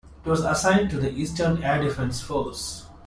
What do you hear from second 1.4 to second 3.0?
Air Defense Force.